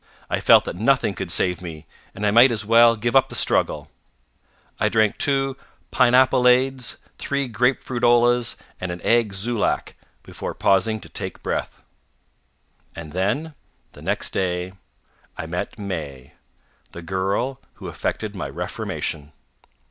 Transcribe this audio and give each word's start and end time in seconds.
I 0.31 0.39
felt 0.39 0.63
that 0.65 0.75
nothing 0.77 1.13
could 1.13 1.29
save 1.29 1.61
me, 1.61 1.85
and 2.15 2.25
I 2.25 2.31
might 2.31 2.51
as 2.51 2.65
well 2.65 2.95
give 2.95 3.15
up 3.15 3.29
the 3.29 3.35
struggle. 3.35 3.91
I 4.79 4.89
drank 4.89 5.19
two 5.19 5.57
pin 5.91 6.15
ap 6.15 6.33
o 6.33 6.39
lades, 6.41 6.97
three 7.19 7.47
grapefruit 7.47 8.01
olas 8.01 8.55
and 8.79 8.91
an 8.91 8.99
egg 9.03 9.33
zoolak, 9.33 9.93
before 10.23 10.55
pausing 10.55 10.99
to 11.01 11.07
take 11.09 11.43
breath. 11.43 11.83
And 12.95 13.11
then, 13.11 13.53
the 13.91 14.01
next 14.01 14.31
day, 14.31 14.73
I 15.37 15.45
met 15.45 15.77
May, 15.77 16.33
the 16.93 17.03
girl 17.03 17.59
who 17.75 17.87
effected 17.87 18.35
my 18.35 18.49
reformation. 18.49 19.33